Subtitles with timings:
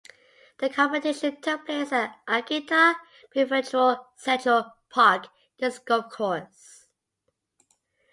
[0.57, 2.95] The competition took place at Akita
[3.35, 5.27] Prefectural Central Park
[5.59, 6.87] Disc Golf Course.